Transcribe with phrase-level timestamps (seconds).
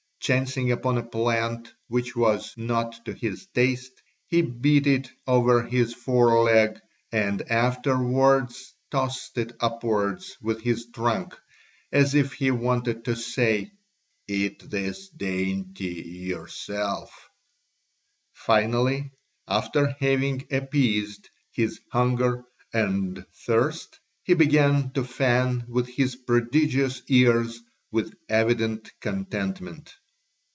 [0.23, 5.95] Chancing upon a plant which was not to his taste, he beat it over his
[5.95, 6.79] fore leg
[7.11, 11.35] and afterwards tossed it upwards with his trunk,
[11.91, 13.71] as if he wanted to say,
[14.27, 17.11] "Eat this dainty yourselves;"
[18.31, 19.09] finally,
[19.47, 27.63] after having appeased his hunger and thirst, he began to fan with his prodigious ears
[27.91, 29.91] with evident contentment.